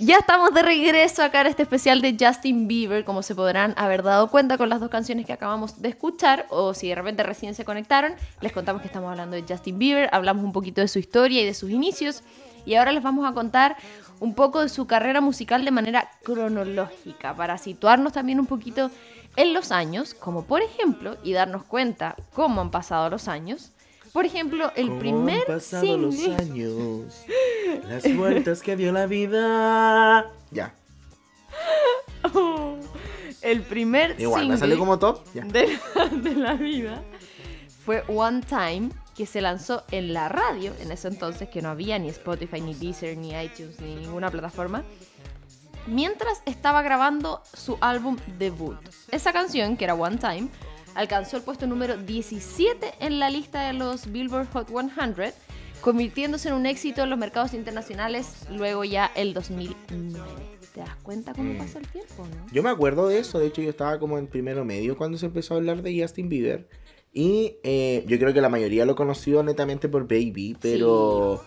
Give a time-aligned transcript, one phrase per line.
[0.00, 4.02] Ya estamos de regreso acá en este especial de Justin Bieber, como se podrán haber
[4.02, 7.54] dado cuenta con las dos canciones que acabamos de escuchar, o si de repente recién
[7.54, 10.98] se conectaron, les contamos que estamos hablando de Justin Bieber, hablamos un poquito de su
[10.98, 12.24] historia y de sus inicios,
[12.66, 13.76] y ahora les vamos a contar
[14.18, 18.90] un poco de su carrera musical de manera cronológica, para situarnos también un poquito
[19.36, 23.70] en los años, como por ejemplo, y darnos cuenta cómo han pasado los años,
[24.14, 27.24] por ejemplo, el ¿Cómo primer han pasado los single- años,
[27.88, 30.30] las vueltas que dio la vida.
[30.50, 30.72] Ya,
[33.42, 35.20] el primer igual, me single salió como top.
[35.34, 35.44] Ya.
[35.44, 37.02] de, la, de la vida
[37.84, 41.98] fue One Time, que se lanzó en la radio en ese entonces, que no había
[41.98, 44.82] ni Spotify, ni Deezer, ni iTunes, ni ninguna plataforma,
[45.86, 48.78] mientras estaba grabando su álbum debut.
[49.10, 50.48] Esa canción, que era One Time,
[50.94, 55.32] alcanzó el puesto número 17 en la lista de los Billboard Hot 100,
[55.80, 60.24] convirtiéndose en un éxito en los mercados internacionales luego ya el 2009.
[60.72, 62.46] ¿Te das cuenta cómo pasa el tiempo, no?
[62.52, 65.26] Yo me acuerdo de eso, de hecho yo estaba como en primero medio cuando se
[65.26, 66.68] empezó a hablar de Justin Bieber.
[67.12, 71.44] Y eh, yo creo que la mayoría lo conoció netamente por Baby, pero...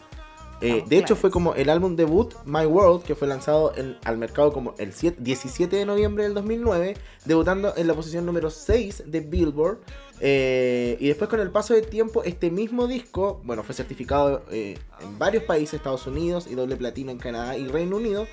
[0.61, 4.17] eh, de hecho fue como el álbum debut My World, que fue lanzado en- al
[4.17, 9.03] mercado como el 7 17 de noviembre del 2009, debutando en la posición número 6
[9.05, 9.79] de Billboard.
[10.19, 14.75] Eh, y después con el paso del tiempo, este mismo disco, bueno, fue certificado eh,
[15.01, 18.25] en varios países, Estados Unidos y doble platino en Canadá y Reino Unido.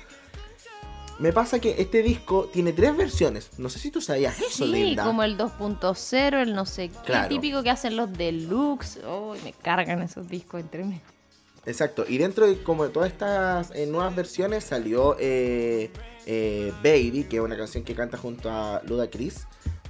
[1.17, 3.51] Me pasa que este disco tiene tres versiones.
[3.57, 5.05] No sé si tú sabías eso, Sí, Linda.
[5.05, 7.29] como el 2.0, el no sé qué, Claro.
[7.29, 8.99] típico que hacen los deluxe.
[9.07, 10.99] Oh, me cargan esos discos entre mí.
[11.65, 12.05] Exacto.
[12.07, 15.89] Y dentro de como de todas estas eh, nuevas versiones salió eh,
[16.25, 19.47] eh, Baby, que es una canción que canta junto a Luda Chris.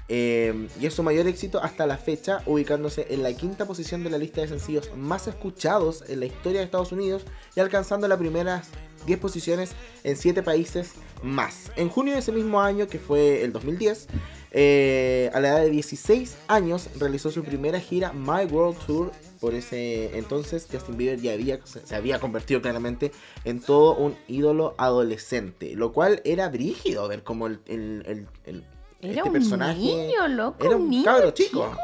[0.07, 4.11] Eh, y es su mayor éxito hasta la fecha, ubicándose en la quinta posición de
[4.11, 7.23] la lista de sencillos más escuchados en la historia de Estados Unidos
[7.55, 8.67] y alcanzando las primeras
[9.07, 9.71] 10 posiciones
[10.03, 10.91] en 7 países
[11.23, 11.71] más.
[11.75, 14.07] En junio de ese mismo año, que fue el 2010,
[14.51, 19.11] eh, a la edad de 16 años realizó su primera gira My World Tour.
[19.39, 23.11] Por ese entonces Justin Bieber ya había, se había convertido claramente
[23.43, 25.75] en todo un ídolo adolescente.
[25.75, 28.63] Lo cual era brígido ver como el, el- el- el-
[29.01, 30.65] Era este un personaje niño, loco.
[30.65, 31.75] era un niño cabro chico.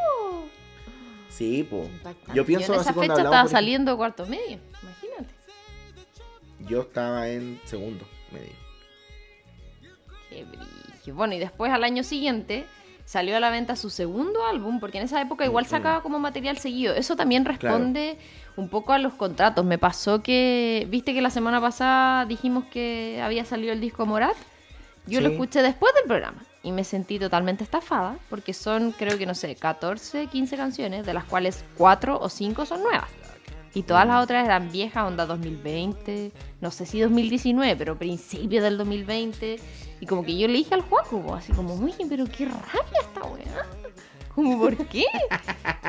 [1.29, 1.89] Sí, pues.
[2.34, 4.59] Yo pienso en esa fecha estaba por saliendo cuarto medio.
[4.83, 5.33] Imagínate.
[6.68, 8.51] Yo estaba en segundo medio.
[10.29, 11.16] Qué brillo.
[11.16, 12.66] Bueno, y después al año siguiente
[13.12, 16.58] salió a la venta su segundo álbum, porque en esa época igual sacaba como material
[16.60, 16.96] seguido.
[16.96, 18.18] Eso también responde
[18.56, 19.66] un poco a los contratos.
[19.66, 24.38] Me pasó que, viste que la semana pasada dijimos que había salido el disco Morat.
[25.08, 29.26] Yo lo escuché después del programa y me sentí totalmente estafada, porque son, creo que
[29.26, 33.10] no sé, 14, 15 canciones, de las cuales 4 o 5 son nuevas.
[33.74, 38.78] Y todas las otras eran viejas, onda 2020, no sé si 2019, pero principio del
[38.78, 39.59] 2020.
[40.02, 43.22] Y como que yo le dije al Juaco, así como, oye, pero qué rabia esta
[43.24, 43.66] weá.
[44.36, 45.04] Como, ¿por qué?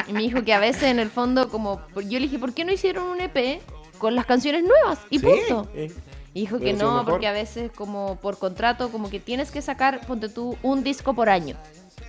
[0.08, 2.64] Y me dijo que a veces en el fondo, como, yo le dije, ¿por qué
[2.64, 3.62] no hicieron un EP
[3.98, 4.98] con las canciones nuevas?
[5.10, 5.70] Y Sí, punto.
[5.74, 5.92] eh,
[6.34, 10.04] Y dijo que no, porque a veces como por contrato, como que tienes que sacar,
[10.08, 11.56] ponte tú, un disco por año.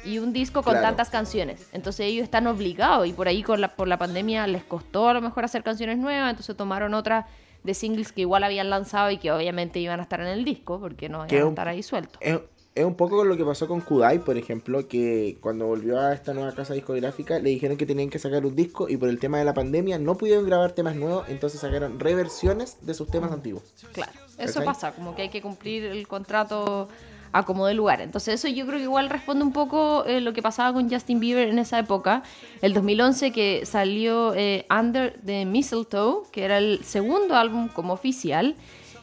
[0.05, 0.87] Y un disco con Claro.
[0.87, 1.67] tantas canciones.
[1.71, 5.13] Entonces ellos están obligados y por ahí con la, por la pandemia les costó a
[5.13, 7.25] lo mejor hacer canciones nuevas, entonces tomaron otras
[7.63, 10.79] de singles que igual habían lanzado y que obviamente iban a estar en el disco
[10.79, 12.17] porque no iban a estar ahí sueltos.
[12.19, 12.39] Es,
[12.75, 16.33] es un poco lo que pasó con Kudai, por ejemplo, que cuando volvió a esta
[16.33, 19.37] nueva casa discográfica le dijeron que tenían que sacar un disco y por el tema
[19.37, 23.63] de la pandemia no pudieron grabar temas nuevos, entonces sacaron reversiones de sus temas antiguos.
[23.93, 24.65] Claro, eso ¿Cachai?
[24.65, 26.89] pasa, como que hay que cumplir el contrato
[27.33, 27.99] a como de lugar.
[27.99, 31.19] Entonces eso yo creo que igual responde un poco eh, lo que pasaba con Justin
[31.19, 32.23] Bieber en esa época.
[32.61, 38.55] El 2011 que salió eh, Under the Mistletoe, que era el segundo álbum como oficial.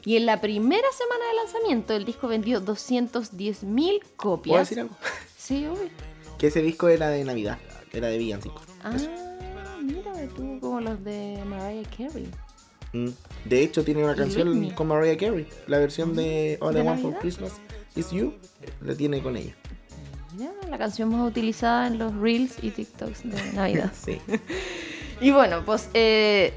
[0.04, 4.60] Y en la primera semana de lanzamiento el disco vendió 210 mil ¿Puedo copias.
[4.60, 4.94] decir algo?
[5.36, 5.90] Sí, obvio.
[6.38, 7.58] Que ese disco era de Navidad,
[7.92, 8.60] era de Villancico.
[8.84, 8.92] Ah,
[9.82, 12.28] mira, tú como los de Mariah Carey.
[12.92, 13.08] Mm.
[13.46, 15.48] De hecho, tiene una canción con Mariah Carey.
[15.66, 17.18] La versión de All ¿De I Want for?
[17.18, 17.52] Christmas
[17.96, 18.34] is You
[18.82, 19.54] la tiene con ella.
[20.36, 23.92] Mira, la canción más utilizada en los reels y TikToks de Navidad.
[23.92, 24.20] Sí.
[25.20, 26.54] Y bueno, pues eh,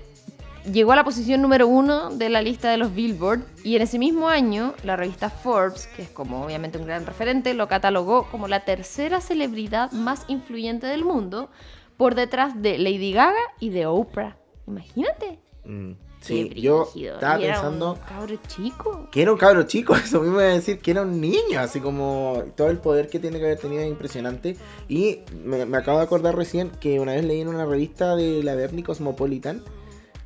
[0.71, 3.99] llegó a la posición número uno de la lista de los Billboard y en ese
[3.99, 8.47] mismo año la revista Forbes, que es como obviamente un gran referente, lo catalogó como
[8.47, 11.49] la tercera celebridad más influyente del mundo
[11.97, 14.37] por detrás de Lady Gaga y de Oprah.
[14.67, 15.39] Imagínate.
[15.65, 15.91] Mm.
[16.25, 19.07] Qué Sí, yo estaba Y era pensando Un cabro chico.
[19.11, 21.79] que era un cabro chico, eso mismo iba a decir, que era un niño, así
[21.81, 24.55] como todo el poder que tiene que haber tenido es impresionante.
[24.87, 28.41] Y me, me acabo de acordar recién que una vez leí en una revista de
[28.43, 29.61] la Bernie Cosmopolitan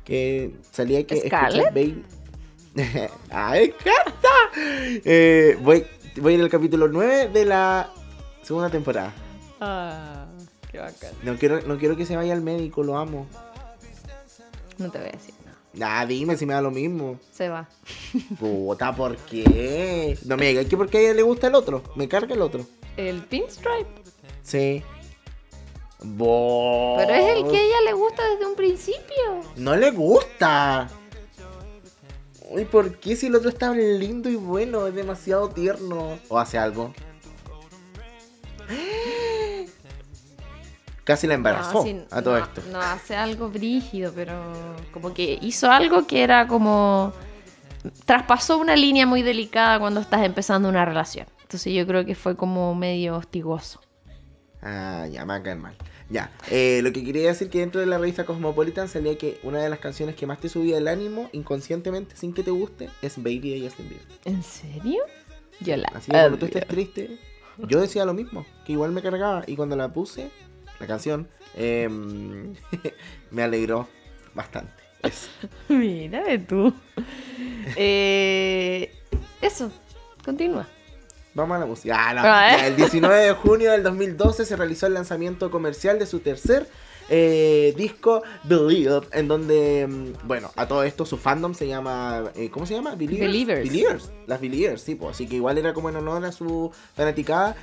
[0.04, 1.74] que salía que ¿Scarlett?
[1.74, 2.04] Baby.
[3.30, 4.28] ¡Ay, encanta!
[5.04, 5.84] Eh, voy,
[6.20, 7.90] voy en el capítulo 9 de la
[8.42, 9.12] segunda temporada.
[9.60, 10.26] Ah,
[10.70, 11.10] qué bacán.
[11.24, 13.26] No quiero, no quiero que se vaya al médico, lo amo.
[14.78, 15.34] No te voy a decir
[15.78, 17.18] Nah, dime si me da lo mismo.
[17.32, 17.68] Se va.
[18.38, 20.18] Puta, ¿por qué?
[20.24, 21.82] No me digas que porque a ella le gusta el otro.
[21.94, 22.66] Me carga el otro.
[22.96, 23.86] El pinstripe.
[24.42, 24.82] Sí.
[26.02, 29.42] Bo- Pero es el que a ella le gusta desde un principio.
[29.56, 30.88] No le gusta.
[32.50, 34.86] Uy, ¿por qué si el otro está lindo y bueno?
[34.86, 36.18] Es demasiado tierno.
[36.28, 36.92] ¿O hace algo?
[41.08, 42.62] Casi la embarazó No, sí, a todo no, esto.
[42.70, 44.34] No, hace algo brígido, pero
[44.92, 47.14] como que hizo algo que era como...
[48.04, 51.26] Traspasó una línea muy delicada cuando estás empezando una relación.
[51.40, 53.80] Entonces yo creo que fue como medio hostigoso.
[54.60, 55.74] Ah, ya, me va a caer mal.
[56.10, 59.62] Ya, eh, lo que quería decir que dentro de la revista Cosmopolitan salía que una
[59.62, 63.16] de las canciones que más te subía el ánimo inconscientemente, sin que te guste, es
[63.16, 64.06] Baby de Justin Bieber.
[64.26, 65.00] ¿En serio?
[65.60, 67.18] Yo la Así que cuando tú estés triste,
[67.66, 69.44] yo decía lo mismo, que igual me cargaba.
[69.46, 70.30] Y cuando la puse,
[70.80, 72.54] la canción, em,
[73.30, 73.88] me alegró
[74.34, 74.72] bastante.
[75.02, 75.28] Eso.
[75.68, 76.72] Mira de tú.
[77.76, 78.92] Eh,
[79.40, 79.70] eso,
[80.24, 80.66] continúa.
[81.34, 81.96] Vamos a la música.
[81.96, 82.20] Ah, no.
[82.24, 82.68] Ah, ¿eh?
[82.68, 86.66] El 19 de junio del 2012 se realizó el lanzamiento comercial de su tercer
[87.10, 92.50] eh, disco, Believe, en donde, mm, bueno, a todo esto su fandom se llama, eh,
[92.50, 92.94] ¿cómo se llama?
[92.94, 93.62] Believers.
[93.62, 94.12] Believers.
[94.26, 97.56] Las Believers, sí, pues, así que igual era como en honor a su fanaticada.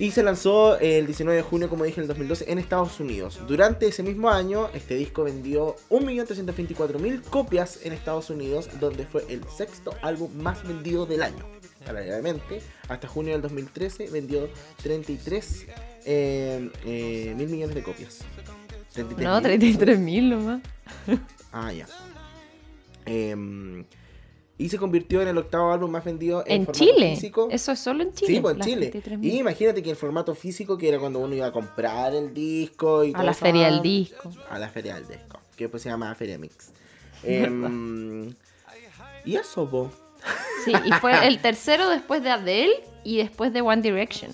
[0.00, 3.38] Y se lanzó el 19 de junio, como dije, en el 2012 en Estados Unidos.
[3.46, 9.44] Durante ese mismo año, este disco vendió 1.324.000 copias en Estados Unidos, donde fue el
[9.54, 11.44] sexto álbum más vendido del año.
[11.84, 14.48] Paralelamente, hasta junio del 2013 vendió
[14.82, 15.66] 33
[16.06, 18.20] eh, eh, mil millones de copias.
[18.94, 19.42] 33 No, mil.
[19.42, 20.62] 33 mil nomás.
[21.52, 21.86] Ah, ya.
[23.04, 23.84] Em,
[24.60, 27.14] y se convirtió en el octavo álbum más vendido en, En formato Chile.
[27.14, 27.48] físico.
[27.50, 28.34] Eso es solo en Chile.
[28.34, 28.92] Sí, pues en Chile.
[28.92, 29.24] 33.000.
[29.24, 33.02] Y imagínate que el formato físico, que era cuando uno iba a comprar el disco
[33.02, 34.30] y A la feria del disco.
[34.50, 36.72] A la feria del disco, que después se llama Feria Mix.
[37.22, 38.34] Em,
[39.24, 39.90] y eso, po.
[40.66, 44.30] Sí, y fue el tercero después de Adele y después de One Direction.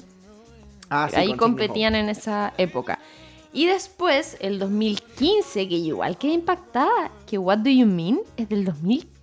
[0.91, 2.99] Ah, sí, Ahí competían en esa época.
[3.53, 8.49] Y después, el 2015, que yo igual quedé impactada, que What Do You Mean es
[8.49, 9.16] del 2015,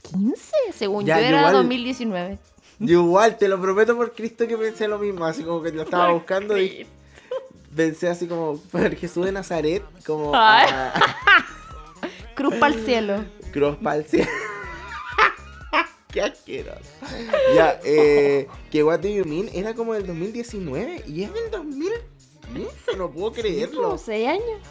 [0.74, 2.40] según Ya, yo era igual- 2019.
[2.80, 5.84] Yo igual, te lo prometo por Cristo que pensé lo mismo, así como que lo
[5.84, 6.86] estaba buscando y
[7.76, 10.94] pensé así como por Jesús de Nazaret, como a
[12.36, 13.26] Cruz para el cielo.
[13.52, 14.30] Cruz pa'l cielo.
[16.12, 16.80] Qué asqueroso.
[17.56, 22.98] Ya, eh, que What Do You Mean era como del 2019 y es del 2015,
[22.98, 23.82] no puedo creerlo.
[23.84, 24.62] Como seis años.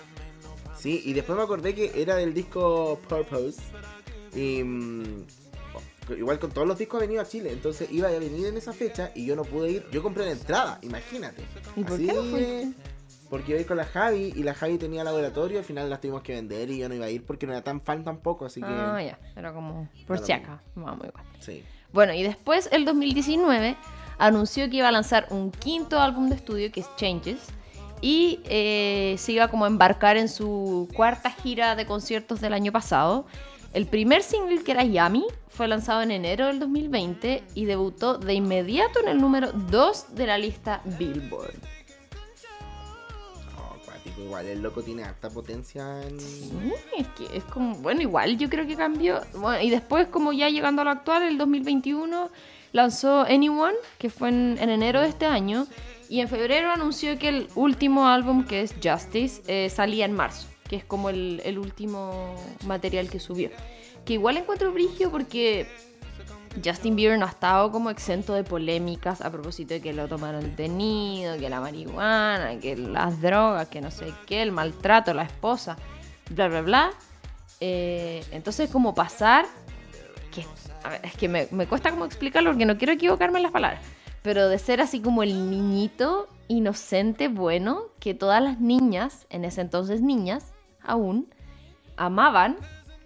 [0.78, 3.60] Sí, y después me acordé que era del disco Purpose.
[4.34, 5.24] Y mm,
[6.18, 8.72] igual con todos los discos ha venido a Chile, entonces iba a venir en esa
[8.72, 9.86] fecha y yo no pude ir.
[9.92, 11.42] Yo compré la entrada, imagínate.
[11.76, 12.72] ¿Y por Así, qué no fuiste?
[13.30, 16.00] Porque iba a ir con la Javi y la Javi tenía laboratorio, al final las
[16.02, 18.44] tuvimos que vender y yo no iba a ir porque no era tan fan tampoco,
[18.44, 19.18] así que Ah, ya.
[19.34, 20.60] Era como por si acá.
[20.74, 21.24] Vamos igual.
[21.40, 21.62] sí.
[21.94, 23.76] Bueno, y después, el 2019,
[24.18, 27.40] anunció que iba a lanzar un quinto álbum de estudio, que es Changes,
[28.00, 32.72] y eh, se iba como a embarcar en su cuarta gira de conciertos del año
[32.72, 33.26] pasado.
[33.72, 38.34] El primer single, que era Yummy, fue lanzado en enero del 2020 y debutó de
[38.34, 41.54] inmediato en el número 2 de la lista Billboard.
[43.58, 46.16] Oh, cuático, igual el loco tiene harta potencia en...
[46.16, 49.20] Mm, Es que es como, bueno, igual yo creo que cambió.
[49.34, 52.30] Bueno, y después, como ya llegando a lo actual, el 2021
[52.72, 55.66] lanzó Anyone, que fue en, en enero de este año.
[56.10, 60.46] Y en febrero anunció que el último álbum, que es Justice, eh, salía en marzo,
[60.72, 63.50] que es como el, último material que subió.
[64.06, 65.66] Que igual encuentro brigio porque
[66.64, 70.40] Justin Bieber no ha estado como exento de polémicas a propósito de que lo tomaron
[70.40, 75.76] detenido, que la marihuana, que las drogas, que no sé qué, el maltrato, la esposa,
[76.30, 76.90] bla, bla, bla.
[77.60, 79.44] Eh, entonces, como pasar,
[80.30, 80.46] que,
[81.02, 83.82] es que me, me cuesta como explicarlo porque no quiero equivocarme en las palabras,
[84.22, 89.60] pero de ser así como el niñito inocente, bueno, que todas las niñas, en ese
[89.60, 90.51] entonces niñas,
[90.84, 91.26] aún,
[91.96, 92.56] amaban,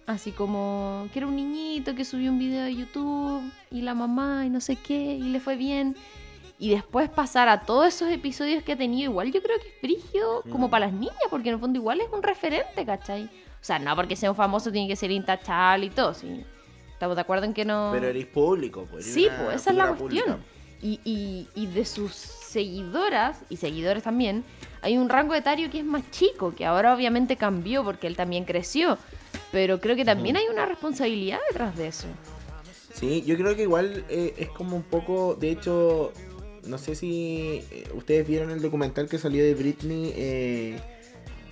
[0.05, 3.41] así como que era un niñito que subió un video de YouTube
[3.71, 5.95] y la mamá y no sé qué, y le fue bien.
[6.59, 9.73] Y después pasar a todos esos episodios que ha tenido, igual yo creo que es
[9.79, 10.71] frigio como Mm.
[10.71, 13.25] para las niñas, porque en el fondo igual es un referente, ¿cachai?
[13.25, 16.43] O sea, no porque sea un famoso tiene que ser intachable y todo, sí.
[16.93, 17.89] Estamos de acuerdo en que no...
[17.93, 19.05] Pero eres público, pues.
[19.05, 20.39] Sí, pues esa es la cuestión.
[20.81, 24.43] Y, y- y de sus seguidoras y seguidores también,
[24.81, 28.45] hay un rango etario que es más chico, que ahora obviamente cambió porque él también
[28.45, 28.97] creció.
[29.51, 32.07] Pero creo que también hay una responsabilidad detrás de eso.
[32.93, 36.11] Sí, yo creo que igual eh, es como un poco, de hecho,
[36.65, 40.79] no sé si eh, ustedes vieron el documental que salió de Britney eh,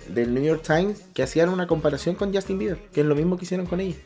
[0.08, 3.36] del New York Times, que hacían una comparación con Justin Bieber, que es lo mismo
[3.36, 3.96] que hicieron con ella.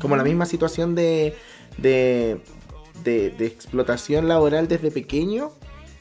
[0.00, 1.36] Como la misma situación de,
[1.78, 2.40] de,
[3.04, 5.52] de, de explotación laboral desde pequeño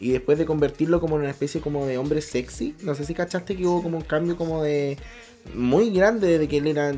[0.01, 2.75] y después de convertirlo como en una especie como de hombre sexy.
[2.81, 4.97] No sé si cachaste que hubo como un cambio como de
[5.53, 6.93] muy grande de que él era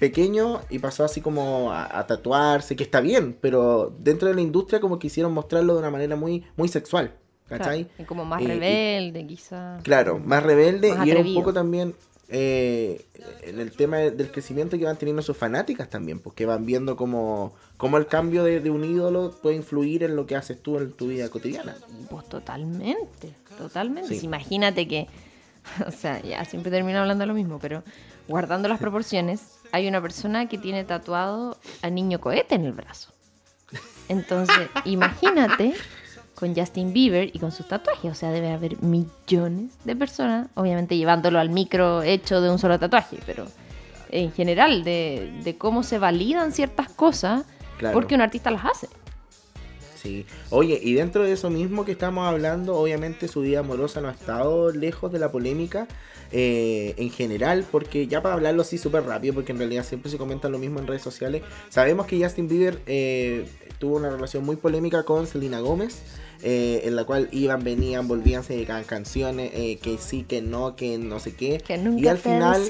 [0.00, 4.80] pequeño y pasó así como a, tatuarse, que está bien, pero dentro de la industria
[4.80, 7.14] como quisieron mostrarlo de una manera muy, muy sexual.
[7.46, 7.88] ¿Cachai?
[7.98, 9.82] y como más rebelde, quizás.
[9.82, 11.94] Claro, más rebelde y era un poco también
[12.36, 13.06] eh,
[13.42, 17.54] en el tema del crecimiento que van teniendo sus fanáticas también, porque van viendo cómo,
[17.76, 21.06] cómo el cambio de, un ídolo puede influir en lo que haces tú en tu
[21.06, 21.76] vida cotidiana.
[22.10, 24.16] Pues totalmente, totalmente.
[24.16, 25.06] Imagínate que,
[25.86, 27.84] o sea, ya siempre termino hablando de lo mismo, pero
[28.26, 33.12] guardando las proporciones, hay una persona que tiene tatuado al niño cohete en el brazo.
[34.08, 35.72] Entonces, imagínate
[36.34, 38.10] con Justin Bieber y con sus tatuajes.
[38.10, 42.78] O sea, debe haber millones de personas, obviamente llevándolo al micro hecho de un solo
[42.78, 43.46] tatuaje, pero
[44.10, 47.44] en general, de, cómo se validan ciertas cosas
[47.92, 48.88] porque un artista las hace.
[50.04, 50.24] Sí.
[50.50, 54.12] Oye, y dentro de eso mismo que estamos hablando, obviamente su vida amorosa no ha
[54.12, 55.88] estado lejos de la polémica.
[56.36, 60.18] Eh, en general, porque ya para hablarlo así súper rápido, porque en realidad siempre se
[60.18, 63.46] comenta lo mismo en redes sociales, sabemos que Justin Bieber eh,
[63.78, 66.02] tuvo una relación muy polémica con Selena Gómez.
[66.46, 70.76] Eh, en la cual iban, venían, volvían, se dedicaban canciones, eh, que sí, que no,
[70.76, 71.56] que no sé qué.
[71.56, 72.62] Que nunca y al final,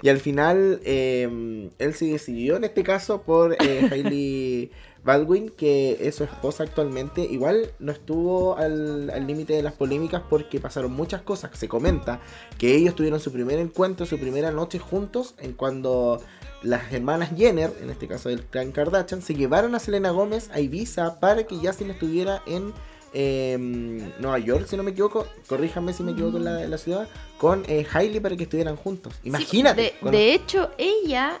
[0.00, 4.70] y al final eh, él se decidió en este caso por Hailey
[5.04, 7.22] Baldwin, que es su esposa actualmente.
[7.22, 11.50] Igual no estuvo al límite de las polémicas porque pasaron muchas cosas.
[11.54, 12.20] Se comenta
[12.58, 16.20] que ellos tuvieron su primer encuentro, su primera noche juntos, en cuando
[16.62, 20.60] las hermanas Jenner, en este caso del clan Kardashian, se llevaron a Selena Gómez a
[20.60, 22.72] Ibiza para que Justin estuviera en
[23.12, 27.06] em, Nueva York, si no me equivoco, corríjanme si me equivoco en la, ciudad,
[27.38, 29.12] con eh, Hailey para que estuvieran juntos.
[29.22, 29.94] Imagínate.
[30.00, 31.38] de, hecho, ella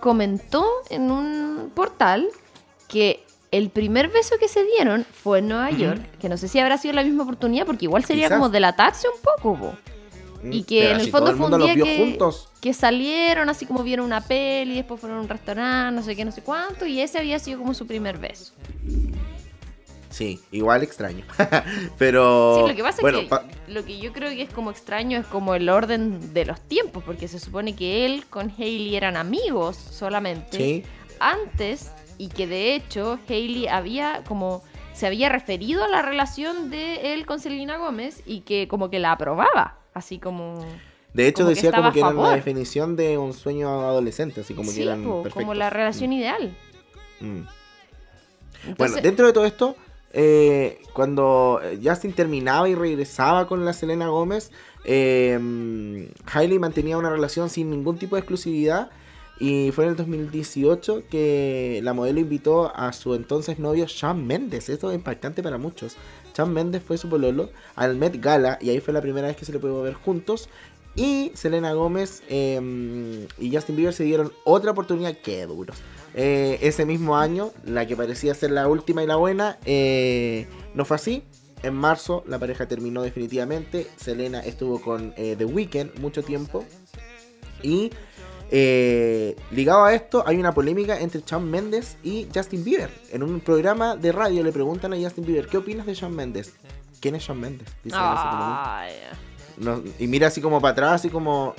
[0.00, 2.30] comentó en un portal
[2.92, 6.58] que el primer beso que se dieron fue en Nueva York, que no sé si
[6.58, 9.74] habrá sido la misma oportunidad, porque igual sería como delatarse un poco.
[10.44, 12.18] Y que en el fondo fue un día que,
[12.60, 16.24] que, salieron, así como vieron una peli, después fueron a un restaurante, no sé qué,
[16.24, 18.52] no sé cuánto, y ese había sido como su primer beso.
[20.10, 21.24] Sí, igual extraño.
[21.98, 22.56] Pero.
[22.56, 25.26] Sí, lo que pasa es que lo que yo creo que es como extraño es
[25.26, 29.76] como el orden de los tiempos, porque se supone que él con Hailey eran amigos
[29.76, 30.84] solamente
[31.22, 31.90] antes,
[32.22, 34.62] y que de hecho Hailey había como
[34.94, 39.00] se había referido a la relación de él con Selena Gómez y que como que
[39.00, 39.78] la aprobaba.
[39.92, 40.64] Así como.
[41.14, 44.82] De hecho, decía como que era la definición de un sueño adolescente, así como que
[44.84, 46.12] eran Como la relación mm.
[46.12, 46.56] ideal.
[47.20, 47.40] Mm.
[48.78, 49.74] Bueno, dentro de todo esto,
[50.12, 54.52] eh, cuando Justin terminaba y regresaba con la Selena Gómez,
[54.84, 58.92] eh, Hailey mantenía una relación sin ningún tipo de exclusividad.
[59.42, 64.68] Y fue en el 2018 que la modelo invitó a su entonces novio Shawn Mendes.
[64.68, 65.96] Esto es impactante para muchos.
[66.32, 69.44] Shawn Mendes fue su pololo al Met Gala y ahí fue la primera vez que
[69.44, 70.48] se le pudo ver juntos.
[70.94, 75.16] Y Selena Gómez em, y Justin Bieber se dieron otra oportunidad.
[75.24, 75.76] ¡Qué duros!
[76.14, 80.46] Eh, ese mismo año, la que parecía ser la última y la buena, eh,
[80.76, 81.24] no fue así.
[81.64, 83.88] En marzo la pareja terminó definitivamente.
[83.96, 86.64] Selena estuvo con eh, The Weeknd mucho tiempo.
[87.60, 87.90] Y
[88.54, 92.90] eh, ligado a esto, hay una polémica entre Shawn Mendes y Justin Bieber.
[93.10, 96.52] En un programa de radio le preguntan a Justin Bieber, ¿qué opinas de Shawn Mendes?
[97.00, 97.68] ¿Quién es Shawn Mendes?
[99.98, 101.54] y mira así como para atrás, así como,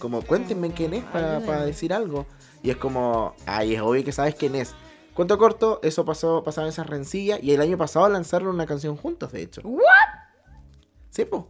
[0.00, 2.26] como cuéntenme quién es para, decir algo.
[2.64, 4.74] Y es como, ay, es obvio que sabes quién es.
[5.14, 8.96] Cuento corto, eso pasó, pasaba en esa rencilla y el año pasado lanzaron una canción
[8.96, 9.60] juntos, de hecho.
[9.62, 9.82] ¿What?
[11.10, 11.44] Sí, pues.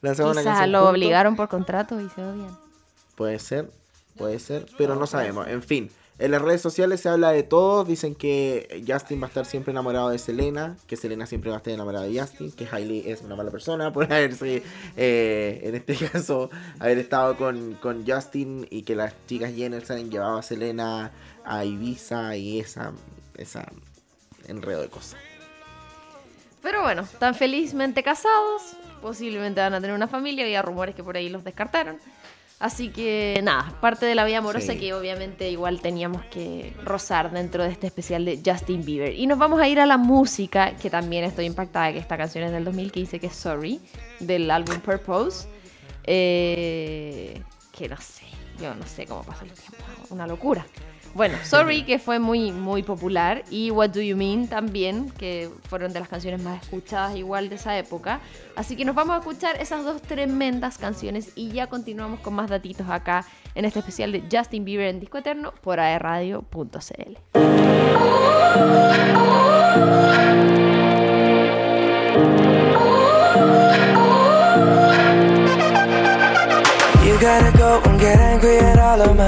[0.00, 2.58] Lanzaron una canción lo obligaron por contrato y se odian.
[3.14, 3.70] Puede ser.
[4.18, 5.46] Puede ser, pero no sabemos.
[5.48, 7.84] En fin, en las redes sociales se habla de todo.
[7.84, 11.58] Dicen que Justin va a estar siempre enamorado de Selena, que Selena siempre va a
[11.58, 14.62] estar enamorada de Justin, que Hailey es una mala persona por haberse,
[14.96, 19.92] eh, en este caso, haber estado con, con, Justin y que las chicas Jenner se
[19.92, 21.12] han llevado a Selena
[21.44, 22.92] a Ibiza y esa,
[23.36, 23.70] esa
[24.48, 25.20] enredo de cosas.
[26.62, 28.62] Pero bueno, están felizmente casados,
[29.00, 31.98] posiblemente van a tener una familia, había rumores que por ahí los descartaron.
[32.58, 37.62] Así que nada, parte de la vida amorosa que obviamente igual teníamos que rozar dentro
[37.62, 39.14] de este especial de Justin Bieber.
[39.14, 42.42] Y nos vamos a ir a la música, que también estoy impactada que esta canción
[42.44, 43.80] es del 2015, que es Sorry,
[44.18, 45.46] del álbum Purpose.
[46.02, 48.24] Eh, que no sé,
[48.60, 50.66] yo no sé cómo pasa el tiempo, una locura.
[51.14, 55.92] Bueno, Sorry, que fue muy, muy popular, y What Do You Mean también, que fueron
[55.92, 58.20] de las canciones más escuchadas igual de esa época.
[58.56, 62.50] Así que nos vamos a escuchar esas dos tremendas canciones y ya continuamos con más
[62.50, 63.24] datitos acá
[63.54, 67.18] en este especial de Justin Bieber en Disco Eterno por aerradio.cl.
[77.04, 79.27] You gotta go and get angry at all of my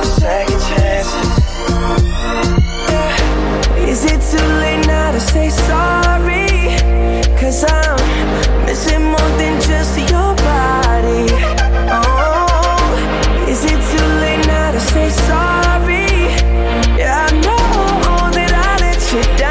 [4.01, 6.47] Is it too late now to say sorry?
[7.39, 11.29] Cause I'm missing more than just your body
[11.93, 16.09] Oh, is it too late now to say sorry?
[16.97, 19.50] Yeah, I know that I let you down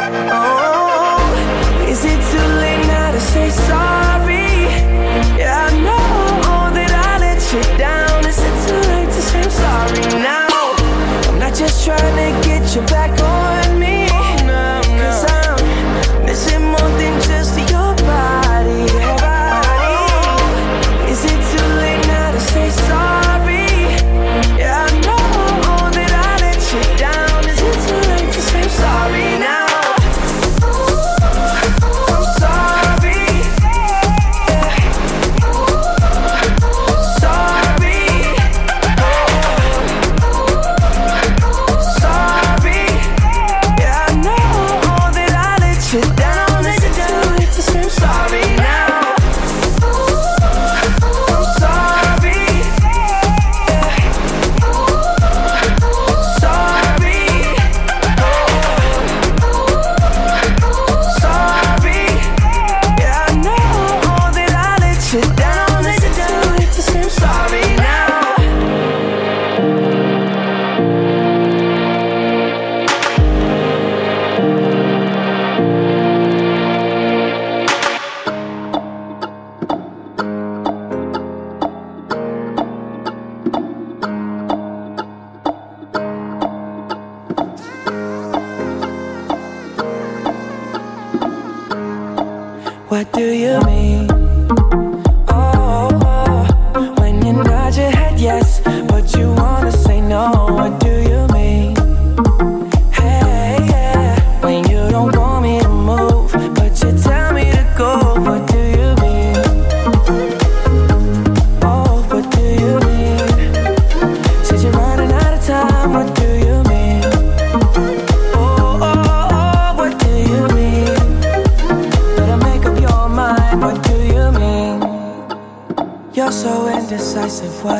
[12.75, 13.20] You back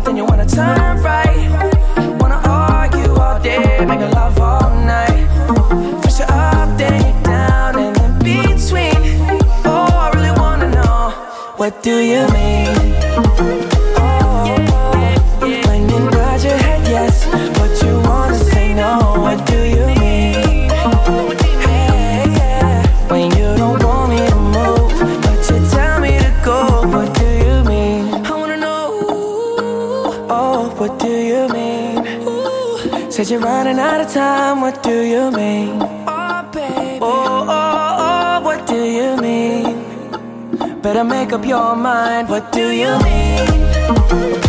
[0.00, 1.50] left, then you wanna turn right.
[2.20, 5.26] Wanna argue all day, make love all night.
[6.02, 8.96] First, you're up, then you're down, and in between.
[9.64, 11.10] Oh, I really wanna know
[11.56, 12.79] what do you mean?
[35.30, 35.78] Mean?
[36.06, 36.98] Oh, baby.
[37.02, 40.80] Oh, oh, oh, what do you mean?
[40.82, 44.39] Better make up your mind, what do you mean?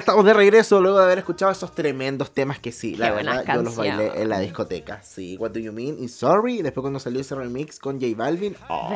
[0.00, 3.62] Estamos de regreso luego de haber escuchado esos tremendos temas que sí, la verdad, yo
[3.62, 5.02] los bailé en la discoteca.
[5.02, 6.58] Sí, What Do You Mean y Sorry.
[6.58, 8.56] Y después cuando salió ese remix con J Balvin.
[8.68, 8.88] Oh,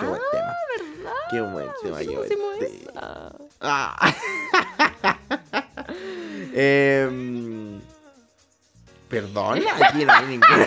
[0.00, 0.54] qué buen tema.
[0.78, 1.12] ¿verdad?
[1.30, 3.32] Qué buen tema, qué buen tema.
[3.60, 4.14] Ah.
[6.54, 7.80] eh,
[9.08, 10.66] perdón, aquí no hay ninguna.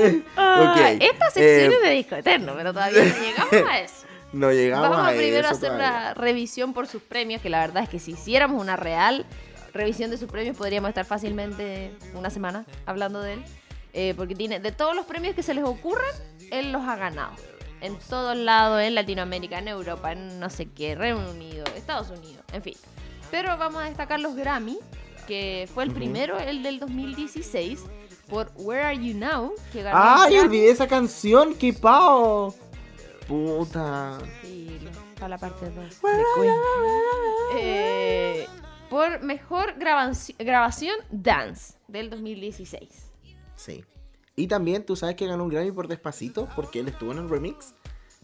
[0.70, 0.98] okay.
[1.00, 3.99] Esta sección eh, es de disco eterno, pero todavía no llegamos a eso.
[4.32, 7.82] No llegamos Vamos a, primero a hacer una revisión por sus premios, que la verdad
[7.82, 9.26] es que si hiciéramos una real
[9.72, 13.44] revisión de sus premios podríamos estar fácilmente una semana hablando de él.
[13.92, 16.10] Eh, porque tiene de todos los premios que se les ocurran,
[16.52, 17.32] él los ha ganado.
[17.80, 22.44] En todos lados, en Latinoamérica, en Europa, en no sé qué, Reino Unido, Estados Unidos,
[22.52, 22.74] en fin.
[23.30, 24.78] Pero vamos a destacar los Grammy,
[25.26, 27.80] que fue el primero, el del 2016,
[28.28, 29.98] por Where Are You Now, que ganó.
[30.00, 31.54] ¡Ay, olvidé esa canción!
[31.54, 32.54] ¡Qué pao!
[33.30, 34.18] Puta.
[34.42, 34.80] Sí,
[35.14, 36.00] para la parte 2
[37.56, 38.46] eh,
[38.90, 43.12] por mejor grabación Dance del 2016.
[43.54, 43.84] Sí.
[44.34, 47.28] Y también tú sabes que ganó un Grammy por Despacito, porque él estuvo en el
[47.28, 47.74] remix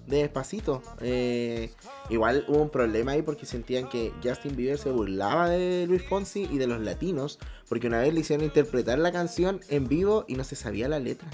[0.06, 0.82] de Despacito.
[1.00, 1.72] Eh,
[2.10, 6.48] igual hubo un problema ahí porque sentían que Justin Bieber se burlaba de Luis Fonsi
[6.50, 7.38] y de los latinos,
[7.68, 10.98] porque una vez le hicieron interpretar la canción en vivo y no se sabía la
[10.98, 11.28] letra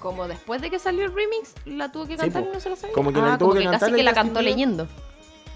[0.00, 2.76] como después de que salió el remix, la tuvo que cantar y no se la
[2.76, 2.94] sabía.
[2.94, 4.88] Como que ah, tuvo que, Casi que la cantó leyendo.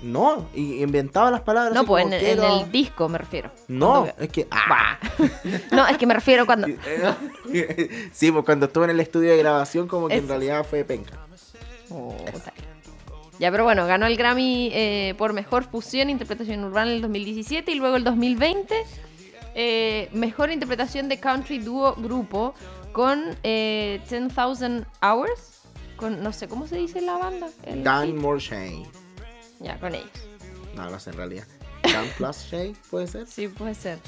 [0.03, 1.75] No, y inventaba las palabras.
[1.75, 3.51] No, pues en, el disco me refiero.
[3.69, 4.47] No, es que.
[4.51, 4.99] Ah.
[5.73, 6.67] no, es que me refiero cuando.
[8.13, 11.19] sí, pues cuando estuve en el estudio de grabación, como que en realidad fue penca.
[11.91, 12.15] Oh,
[13.39, 17.03] ya, pero bueno, ganó el Grammy eh, por mejor fusión e interpretación urbana en el
[17.03, 18.75] 2017 y luego el 2020.
[19.57, 22.55] Eh, mejor interpretación de country dúo grupo
[22.95, 25.63] con eh, 10,000 Hours.
[25.97, 27.51] Con, no sé cómo se dice la banda.
[27.83, 28.85] Dan Morshay.
[29.59, 30.09] Ya, con ellos.
[30.77, 31.45] No, no sé en realidad.
[31.83, 33.27] Dan Plus Shay, ¿puede ser?
[33.27, 33.99] Sí, puede ser.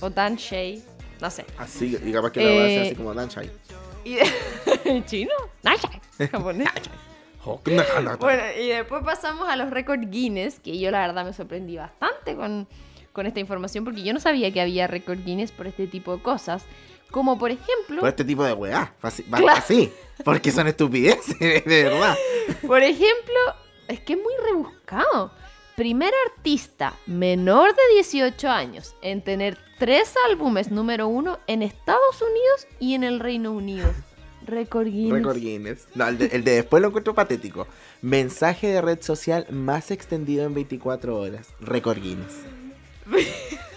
[0.00, 0.82] O Dan Shay,
[1.20, 1.46] no sé.
[1.56, 3.50] Así, y capaz que la base así eh, como Dan Shay.
[4.04, 5.32] ¿Y ¿Chino?
[5.62, 6.28] Dan Shay.
[6.28, 6.68] Japonés.
[8.18, 12.34] bueno, y después pasamos a los récords Guinness, que yo la verdad me sorprendí bastante
[12.34, 12.66] con,
[13.12, 16.22] con esta información, porque yo no sabía que había récord Guinness por este tipo de
[16.22, 16.64] cosas.
[17.12, 18.00] Como por ejemplo.
[18.00, 18.94] Por este tipo de weá.
[19.02, 19.92] Así.
[20.24, 22.16] Porque son estupideces, de verdad.
[22.66, 23.38] Por ejemplo,
[23.86, 25.30] es que es muy rebuscado.
[25.76, 32.66] Primer artista menor de 18 años en tener tres álbumes número uno en Estados Unidos
[32.80, 33.88] y en el Reino Unido.
[34.46, 35.12] Record Guinness.
[35.12, 35.88] Record Guinness.
[35.94, 37.66] No, el de, el de, después lo encuentro patético.
[38.00, 41.48] Mensaje de red social más extendido en 24 horas.
[41.60, 42.32] Record Guinness.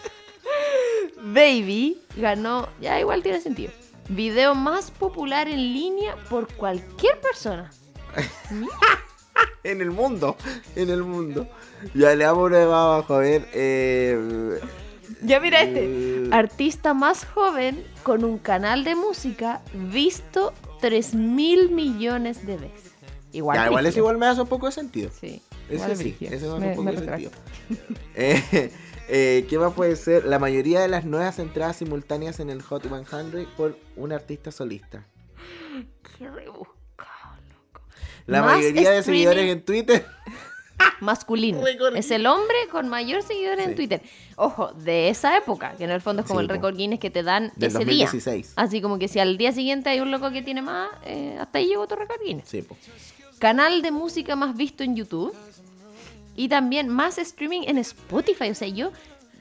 [1.25, 3.71] Baby ganó, ya igual tiene sentido,
[4.09, 7.71] video más popular en línea por cualquier persona.
[9.63, 10.37] en el mundo,
[10.75, 11.47] en el mundo.
[11.95, 13.47] Ya le amo una de abajo, a ver.
[13.53, 14.59] Eh,
[15.23, 15.85] ya mira este.
[15.85, 22.91] Eh, Artista más joven con un canal de música visto 3 mil millones de veces.
[23.33, 23.57] igual.
[23.57, 25.09] Ya, igual es igual me hace un poco de sentido.
[25.19, 25.41] Sí.
[25.95, 27.31] sí, me hace un poco de sentido.
[28.17, 28.71] Eh,
[29.07, 30.25] eh, ¿Qué más puede ser?
[30.25, 35.05] La mayoría de las nuevas entradas simultáneas en el Hot 100 por un artista solista.
[36.17, 37.81] Qué rebuscado, loco.
[38.25, 40.05] La Más mayoría de seguidores en Twitter.
[41.01, 41.65] Masculino.
[41.95, 43.75] Es el hombre con mayor seguidores en Sí.
[43.75, 44.01] Twitter.
[44.35, 47.09] Ojo, de esa época, que en el fondo es como Sí, el récord Guinness que
[47.09, 48.47] te dan Del ese 2016.
[48.47, 48.53] día.
[48.63, 51.59] Así como que si al día siguiente hay un loco que tiene más, eh, hasta
[51.59, 52.47] ahí llegó tu récord Guinness.
[52.49, 52.77] Sí, po.
[53.39, 55.33] Canal de música más visto en YouTube.
[56.35, 58.49] Y también más streaming en Spotify.
[58.49, 58.91] O sea, yo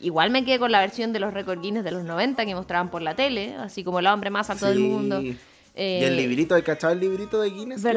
[0.00, 2.90] igual me quedé con la versión de los récord Guinness de los 90 que mostraban
[2.90, 3.54] por la tele.
[3.56, 4.82] Así como el hombre más alto del Sí.
[4.82, 5.20] mundo.
[5.20, 5.36] y
[5.76, 7.88] Eh, el librito, ¿hay cachado el librito de Guinness po?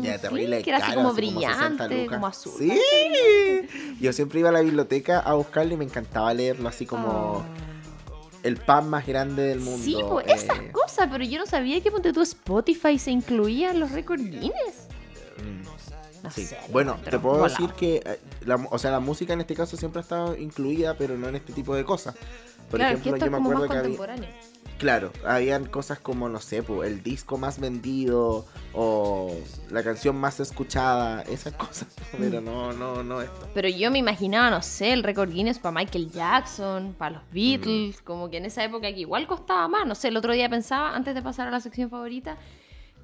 [0.00, 2.52] Ya, Sí, terrible que era así como así como 60 brillante, como azul.
[2.58, 2.72] Sí.
[4.00, 8.38] Yo siempre iba a la biblioteca a buscarlo y me encantaba leerlo así como Ah.
[8.42, 9.82] el pan más grande del mundo.
[9.84, 13.70] Sí, pues eh, esas cosas, pero yo no sabía que ponte tú Spotify se incluía
[13.72, 14.88] en los récord Guinness.
[16.34, 16.46] Sí.
[16.46, 17.50] sé, Bueno, encuentro te puedo volado.
[17.58, 20.96] decir que eh, la, o sea, la música en este caso siempre ha estado incluida,
[20.96, 22.14] pero no en este tipo de cosas.
[22.70, 23.98] Por claro, ejemplo, yo me acuerdo que había.
[24.78, 29.32] Claro, habían cosas como, no sé, pues, el disco más vendido o
[29.70, 31.86] la canción más escuchada, esas cosas,
[32.18, 32.44] pero Mm.
[32.44, 33.48] no, no, no esto.
[33.54, 38.00] Pero yo me imaginaba, no sé, el récord Guinness para Michael Jackson, para los Beatles,
[38.00, 38.04] Mm.
[38.04, 39.86] como que en esa época que igual costaba más.
[39.86, 42.36] No sé, el otro día pensaba, antes de pasar a la sección favorita,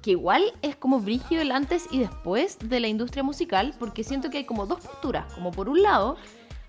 [0.01, 4.29] que igual es como brígido el antes y después de la industria musical, porque siento
[4.29, 5.31] que hay como dos posturas.
[5.33, 6.15] Como por un lado,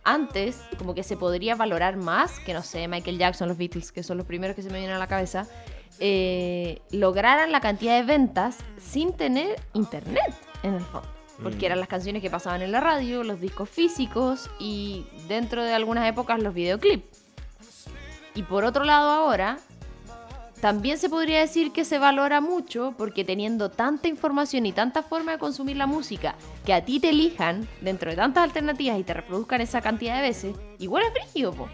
[0.02, 4.02] antes como que se podría valorar más que, no sé, Michael Jackson, los Beatles, que
[4.02, 5.46] son los primeros que se me vienen a la cabeza,
[6.00, 11.08] eh, lograran la cantidad de ventas sin tener internet en el fondo.
[11.42, 11.64] Porque Mm.
[11.66, 16.06] eran las canciones que pasaban en la radio, los discos físicos y dentro de algunas
[16.08, 17.20] épocas los videoclips.
[18.34, 19.58] Y por otro lado ahora,
[20.61, 25.33] también se podría decir que se valora mucho porque teniendo tanta información y tanta forma
[25.33, 26.35] de consumir la música,
[26.66, 30.23] que a ti te elijan dentro de tantas alternativas y te reproduzcan esa cantidad de
[30.23, 31.68] veces, igual es brígido, po.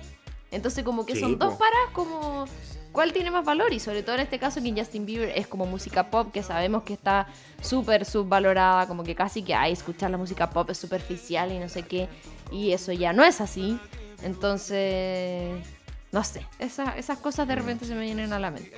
[0.51, 2.47] Entonces como que Sí, son dos paras como...
[2.93, 3.75] ¿Cuál tiene más valor?
[3.75, 6.83] Y sobre todo en este caso que Justin Bieber es como música pop, que sabemos
[6.83, 7.27] que está
[7.61, 11.69] súper subvalorada, como que casi que, ay, escuchar la música pop es superficial y no
[11.69, 12.09] sé qué.
[12.51, 13.79] Y eso ya no es así.
[14.23, 15.63] Entonces,
[16.13, 18.73] no sé, esa- esas cosas de repente se me vienen a la mente.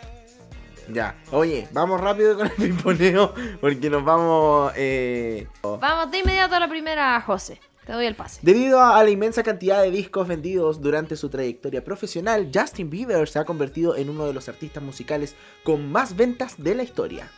[0.90, 4.72] Ya, oye, vamos rápido con el pimponeo porque nos vamos...
[4.76, 7.60] eh, Vamos de inmediato a la primera, José.
[7.84, 8.40] Te doy el pase.
[8.42, 13.38] Debido a la inmensa cantidad de discos vendidos durante su trayectoria profesional, Justin Bieber se
[13.38, 17.30] ha convertido en uno de los artistas musicales con más ventas de la historia.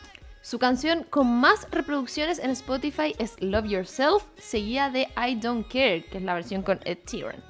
[0.42, 6.04] Su canción con más reproducciones en Spotify es Love Yourself, seguida de I Don't Care,
[6.04, 7.44] que es la versión con Ed Sheeran.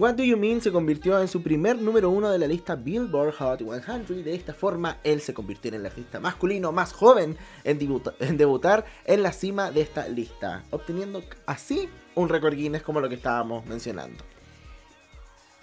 [0.00, 3.34] What Do You Mean se convirtió en su primer número uno de la lista Billboard
[3.34, 4.24] Hot 100.
[4.24, 7.78] De esta forma, él se convirtió en el artista masculino más joven en,
[8.20, 13.10] en debutar en la cima de esta lista, obteniendo así un récord Guinness como lo
[13.10, 14.24] que estábamos mencionando.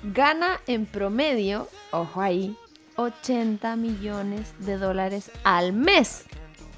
[0.04, 2.56] Gana en promedio, ojo ahí,
[2.96, 6.26] 80 millones de dólares al mes,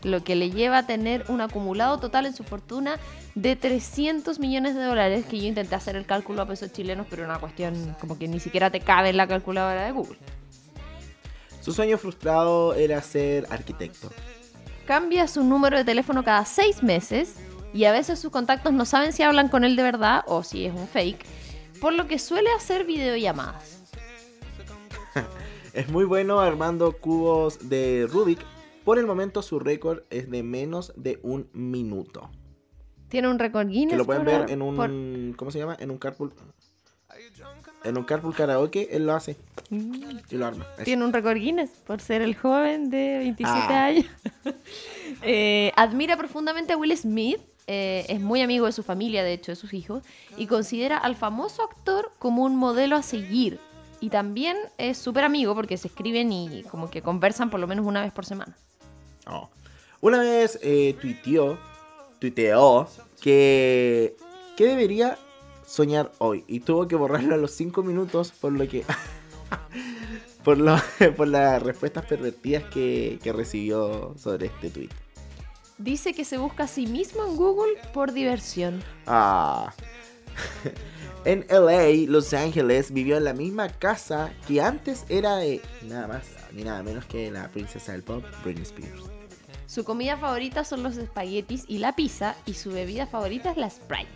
[0.03, 2.97] lo que le lleva a tener un acumulado total en su fortuna
[3.35, 7.25] de 300 millones de dólares, que yo intenté hacer el cálculo a pesos chilenos, pero
[7.25, 10.17] una cuestión como que ni siquiera te cabe en la calculadora de Google.
[11.61, 14.09] Su sueño frustrado era ser arquitecto.
[14.85, 17.35] Cambia su número de teléfono cada seis meses
[17.73, 20.65] y a veces sus contactos no saben si hablan con él de verdad o si
[20.65, 21.25] es un fake,
[21.79, 23.79] por lo que suele hacer videollamadas.
[25.73, 28.39] Es muy bueno armando cubos de Rubik.
[28.83, 32.29] Por el momento su récord es de menos de un minuto.
[33.09, 33.91] Tiene un récord Guinness.
[33.93, 34.75] Que lo pueden por- ver en un...
[34.75, 35.75] por- ¿Cómo se llama?
[35.79, 36.33] En un carpool...
[37.83, 39.37] En un carpool karaoke, él lo hace.
[39.69, 39.93] Mm.
[40.29, 40.65] Y lo arma.
[40.75, 40.83] Eso.
[40.83, 43.85] Tiene un récord Guinness por ser el joven de 27 Ah.
[43.85, 44.05] años.
[45.23, 47.39] Eh, admira profundamente a Will Smith.
[47.67, 50.03] eh, es muy amigo de su familia, de hecho, de sus hijos.
[50.37, 53.59] Y considera al famoso actor como un modelo a seguir.
[53.99, 57.85] Y también es súper amigo porque se escriben y como que conversan por lo menos
[57.85, 58.55] una vez por semana.
[59.27, 59.49] Oh.
[60.01, 61.57] Una vez eh, tuiteó,
[62.19, 62.87] tuiteó
[63.21, 64.15] que,
[64.55, 65.17] que debería
[65.65, 68.85] soñar hoy y tuvo que borrarlo a los 5 minutos por lo que
[70.43, 70.77] por, lo,
[71.17, 74.89] por las respuestas pervertidas que, que recibió sobre este tweet.
[75.77, 78.83] Dice que se busca a sí mismo en Google por diversión.
[79.05, 79.73] Ah.
[81.25, 86.23] En LA, Los Ángeles, vivió en la misma casa que antes era de nada más
[86.53, 89.03] ni nada menos que la princesa del pop, Britney Spears.
[89.65, 93.69] Su comida favorita son los espaguetis y la pizza y su bebida favorita es la
[93.69, 94.09] Sprite.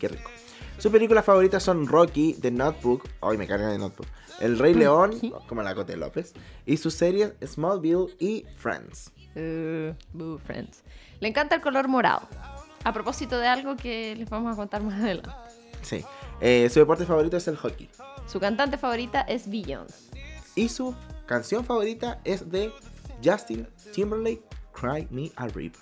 [0.00, 0.30] Qué rico.
[0.78, 4.08] Sus películas favoritas son Rocky, The Notebook, hoy me carga de Notebook,
[4.40, 5.12] El Rey León,
[5.46, 6.34] como la Cote López,
[6.66, 9.12] y sus series Smallville y Friends.
[9.36, 10.82] Uh, friends.
[11.20, 12.28] Le encanta el color morado.
[12.84, 15.30] A propósito de algo que les vamos a contar más adelante.
[15.82, 16.04] Sí.
[16.40, 17.88] Eh, su deporte favorito es el hockey.
[18.26, 20.11] Su cantante favorita es Beyoncé.
[20.54, 20.94] Y su
[21.26, 22.72] canción favorita es de
[23.24, 25.80] Justin Timberlake, Cry Me a River.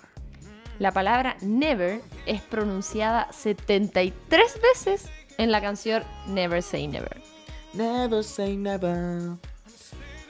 [0.79, 7.21] La palabra never es pronunciada 73 veces en la canción Never Say Never.
[7.73, 9.37] Never say never.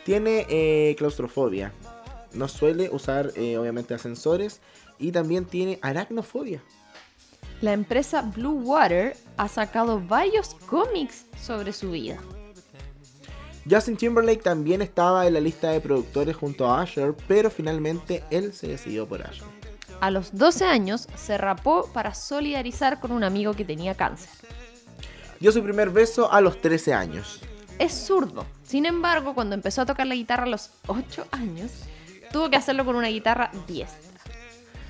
[0.06, 1.74] Tiene eh, claustrofobia.
[2.34, 4.62] No suele usar, eh, obviamente, ascensores.
[5.00, 6.62] Y también tiene aracnofobia.
[7.62, 12.20] La empresa Blue Water ha sacado varios cómics sobre su vida.
[13.70, 18.54] Justin Timberlake también estaba en la lista de productores junto a Usher, pero finalmente él
[18.54, 19.44] se decidió por Usher.
[20.00, 24.30] A los 12 años se rapó para solidarizar con un amigo que tenía cáncer.
[25.40, 27.40] Dio su primer beso a los 13 años.
[27.78, 28.46] Es zurdo.
[28.64, 31.72] Sin embargo, cuando empezó a tocar la guitarra a los 8 años,
[32.32, 34.00] tuvo que hacerlo con una guitarra diestra.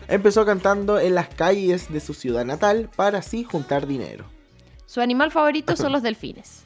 [0.08, 4.26] Empezó cantando en las calles de su ciudad natal para así juntar dinero.
[4.86, 6.64] Su animal favorito son los delfines.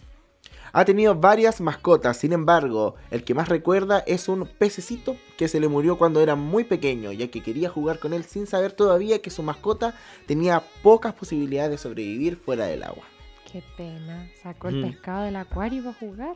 [0.77, 5.61] Ha tenido varias mascotas, sin embargo, el que más recuerda es un pececito que se
[5.61, 9.21] le murió cuando era muy pequeño, ya que quería jugar con él sin saber todavía
[9.21, 9.93] que su mascota
[10.25, 13.05] tenía pocas posibilidades de sobrevivir fuera del agua.
[13.49, 16.35] Qué pena, sacó el pescado del acuario para jugar.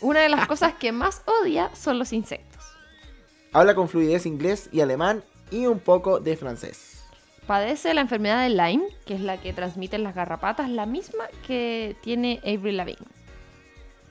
[0.00, 2.64] Una de las cosas que más odia son los insectos.
[3.52, 7.04] Habla con fluidez inglés y alemán y un poco de francés.
[7.46, 11.94] Padece la enfermedad de Lyme, que es la que transmiten las garrapatas, la misma que
[12.00, 13.15] tiene Avril Lavigne.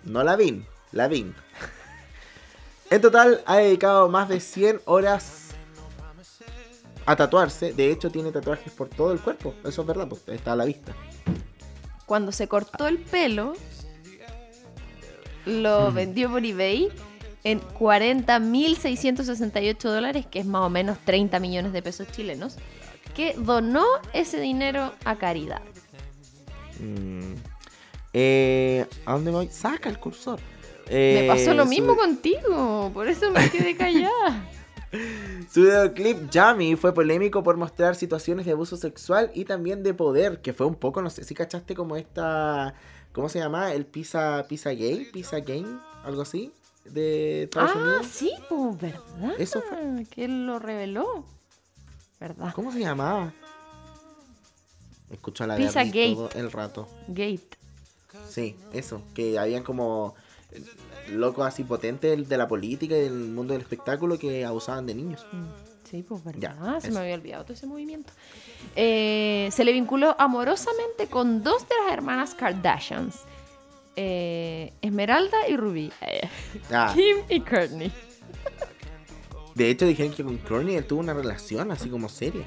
[0.06, 1.36] No la Lavín, Lavín.
[2.90, 5.50] En total ha dedicado más de 100 horas
[7.06, 7.74] a tatuarse.
[7.74, 9.54] De hecho, tiene tatuajes por todo el cuerpo.
[9.64, 10.94] Eso es verdad, pues está a la vista.
[12.06, 13.54] Cuando se cortó el pelo,
[15.46, 15.96] lo Mm.
[15.96, 16.90] vendió por eBay
[17.44, 22.58] en 40.668 dólares, que es más o menos 30 millones de pesos chilenos,
[23.16, 25.62] que donó ese dinero a caridad.
[26.80, 27.34] Mm.
[28.18, 29.50] Eh, ¿A dónde voy?
[29.50, 30.40] Saca el cursor.
[30.90, 34.50] Me Eh, pasó lo su- mismo contigo, por eso me quedé callada.
[35.52, 40.40] Su videoclip Yummy fue polémico por mostrar situaciones de abuso sexual y también de poder,
[40.42, 42.74] que fue un poco, no sé si cachaste como esta,
[43.12, 43.74] ¿cómo se llama?
[43.74, 45.68] El pizza, pizza gay, pizza game,
[46.06, 46.54] algo así,
[46.86, 48.08] de Estados ah, Unidos.
[48.10, 49.34] sí, pues, ¿verdad?
[49.38, 50.06] Eso fue.
[50.10, 51.26] Que él lo reveló.
[52.22, 52.54] ¿Verdad?
[52.56, 53.34] ¿Cómo se llamaba?
[55.12, 56.14] Escucho a la Pizza Gate.
[56.16, 56.88] todo el rato.
[57.10, 57.58] Gate.
[58.30, 60.16] Sí, eso, que habían como
[61.10, 65.26] locos así potentes de la política y del mundo del espectáculo que abusaban de niños.
[65.32, 65.44] Mm,
[65.90, 66.96] Sí, pues Ya, verdad, se eso.
[66.98, 68.12] me había olvidado todo ese movimiento.
[68.76, 73.16] Eh, se le vinculó amorosamente con dos de las hermanas Kardashians.
[73.96, 75.92] eh, Esmeralda y Ruby.
[76.02, 76.28] Eh,
[76.72, 77.92] Ah, Kim y Courtney.
[79.54, 82.46] de hecho dijeron que con Courtney él tuvo una relación así como seria.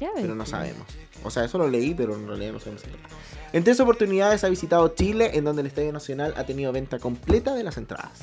[0.00, 0.50] Ya ves pero no tú.
[0.50, 0.86] sabemos.
[1.24, 2.82] O sea, eso lo leí, pero en realidad no sabemos.
[3.52, 7.54] En tres oportunidades ha visitado Chile, en donde el Estadio Nacional ha tenido venta completa
[7.54, 8.18] de las entradas.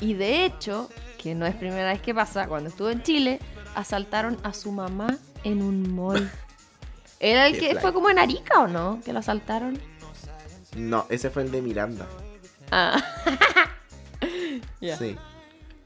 [0.00, 3.40] Y de hecho, que no es primera vez que pasa, cuando estuvo en Chile,
[3.74, 6.30] asaltaron a su mamá en un mall.
[7.20, 7.80] ¿Era el Qué que fly.
[7.80, 9.00] fue como en Arica o no?
[9.04, 9.78] Que lo asaltaron.
[10.76, 12.06] No, ese fue el de Miranda.
[12.70, 13.02] Ah.
[14.98, 15.16] Sí.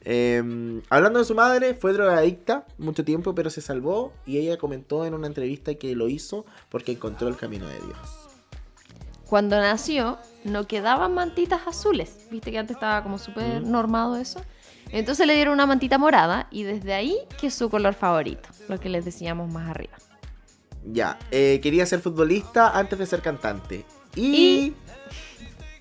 [0.05, 5.07] Eh, hablando de su madre, fue drogadicta mucho tiempo, pero se salvó y ella comentó
[5.07, 8.20] en una entrevista que lo hizo porque encontró el camino de Dios.
[9.31, 12.27] Cuando nació, no quedaban mantitas azules.
[12.33, 14.43] Viste que antes estaba como súper normado eso.
[14.91, 18.81] Entonces le dieron una mantita morada y desde ahí que es su color favorito, lo
[18.81, 19.93] que les decíamos más arriba.
[20.85, 23.85] Ya, eh, quería ser futbolista antes de ser cantante.
[24.17, 24.27] Y...
[24.35, 24.77] Y-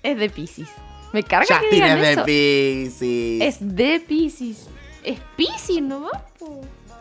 [0.04, 0.68] Es de Pisces.
[1.12, 2.20] Me carga que Justin digan es eso.
[2.20, 3.42] de Pisces.
[3.42, 4.66] Es de Pisces.
[5.02, 6.12] Es Pisces nomás.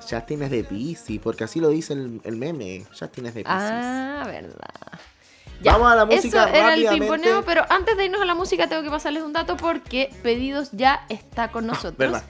[0.10, 2.86] Justin es de Pisces, porque así lo dice el, el meme.
[3.00, 3.54] Justin es de Pisces.
[3.62, 5.00] Ah, verdad.
[5.64, 8.68] Vamos a la música Eso era el pimponeo, pero antes de irnos a la música
[8.68, 11.94] tengo que pasarles un dato porque Pedidos ya está con nosotros.
[11.94, 12.24] Ah, verdad.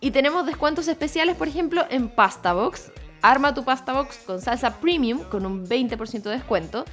[0.00, 2.90] Y tenemos descuentos especiales, por ejemplo, en Pasta Box.
[3.22, 6.84] Arma tu Pasta Box con salsa premium con un 20% de descuento.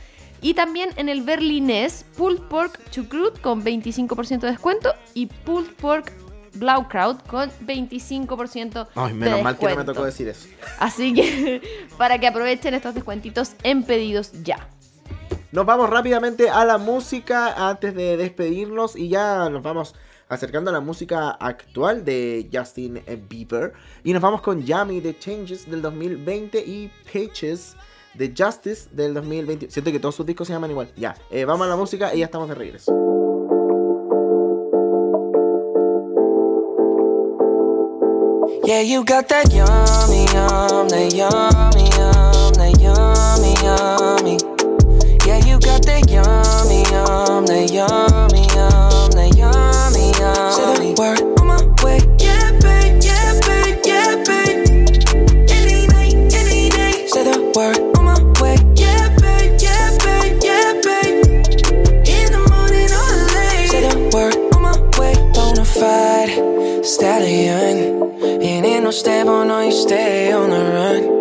[0.42, 6.12] Y también en el berlinés Pulled Pork Chucrut con 25% de descuento y Pulled Pork
[6.54, 9.94] Blaukraut con 25% Ay, de menos mal que no me descuento.
[9.94, 10.48] tocó decir eso.
[10.80, 11.62] Así que
[11.98, 14.68] para que aprovechen estos descuentitos en pedidos ya.
[15.52, 19.94] Nos vamos rápidamente a la música antes de despedirnos y ya nos vamos
[20.30, 23.74] acercando a la música actual de Justin Bieber.
[24.06, 27.76] Y nos vamos con Yummy de Changes del 2020 y Pages
[28.14, 29.70] de Justice del 2020.
[29.70, 30.90] Siento que todos sus discos se llaman igual.
[30.96, 32.94] Ya, eh, vamos a la música y ya estamos de regreso.
[38.64, 41.90] Yeah, you got that yummy, yummy, yummy,
[43.62, 44.51] yummy.
[45.32, 50.52] Yeah, you got that yummy, yum, that yummy, yum, that yummy, yummy.
[50.52, 52.04] Say the word on my way.
[52.20, 54.68] Yeah, babe, yeah, babe, yeah, babe.
[55.48, 57.08] Any night, any day.
[57.08, 58.60] Say the word on my way.
[58.76, 61.24] Yeah, babe, yeah, babe, yeah, babe.
[62.12, 63.72] In the morning or late.
[63.72, 65.16] Say the word on my way.
[65.32, 68.20] Bonafide stallion.
[68.44, 71.21] Ain't in no stable, no, you stay on the run.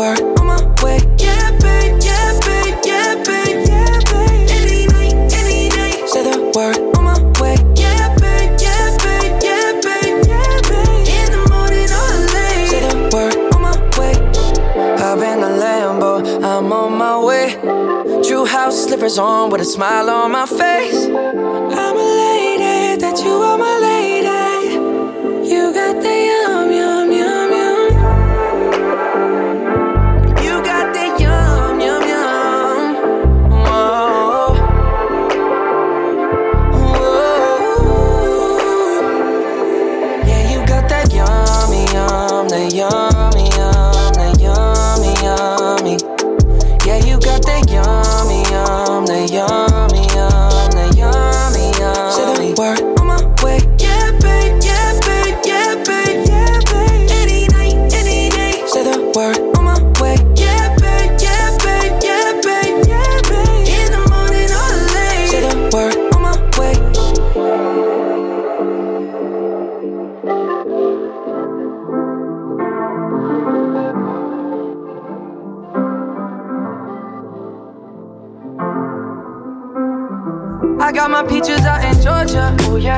[0.00, 0.98] Word on my way.
[1.18, 4.48] Yeah, babe, yeah, babe, yeah, babe, yeah, babe.
[4.56, 5.92] Any night, any day.
[6.12, 7.56] Say the word on my way.
[7.76, 11.06] Yeah, babe, yeah, babe, yeah, babe, yeah, babe.
[11.18, 12.68] In the morning or late.
[12.72, 14.14] Say the word on my way.
[15.00, 16.12] Hop in the Lambo,
[16.48, 17.46] I'm on my way.
[18.26, 21.00] True house slippers on with a smile on my face.
[21.82, 24.38] I'm elated that you are my lady.
[25.52, 26.49] You got the yum
[42.72, 43.09] I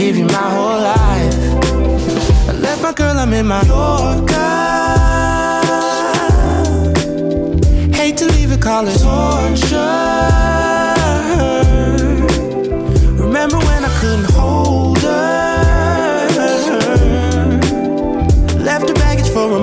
[0.00, 1.34] give you my whole life.
[2.48, 4.32] I left my girl, I'm in my Yorker.
[7.98, 9.76] Hate to leave it, call it torture.
[13.24, 15.18] Remember when I couldn't hold her?
[18.68, 19.62] Left her baggage for a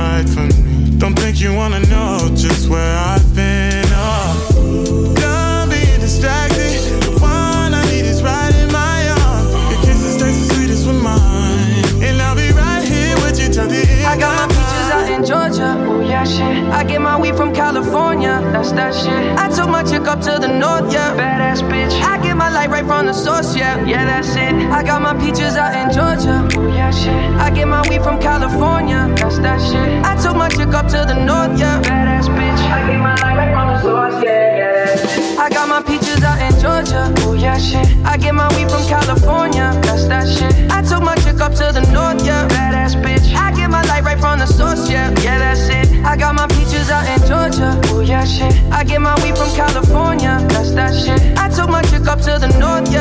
[52.31, 53.00] to the north, yeah.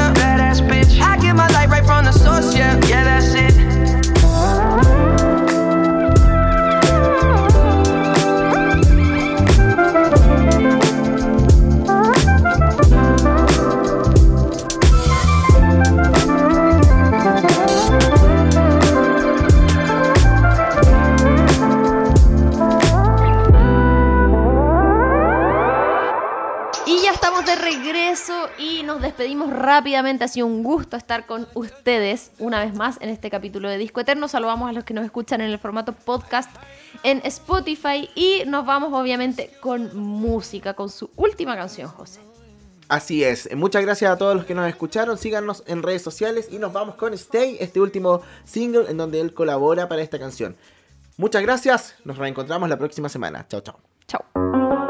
[29.81, 30.25] Rápidamente.
[30.25, 34.01] Ha sido un gusto estar con ustedes una vez más en este capítulo de Disco
[34.01, 34.29] Eterno.
[34.29, 36.51] Saludamos a los que nos escuchan en el formato podcast
[37.03, 42.21] en Spotify y nos vamos obviamente con música, con su última canción, José.
[42.89, 43.49] Así es.
[43.57, 45.17] Muchas gracias a todos los que nos escucharon.
[45.17, 49.33] Síganos en redes sociales y nos vamos con Stay, este último single en donde él
[49.33, 50.57] colabora para esta canción.
[51.17, 51.95] Muchas gracias.
[52.05, 53.47] Nos reencontramos la próxima semana.
[53.49, 53.79] Chao, chao.
[54.07, 54.90] Chao.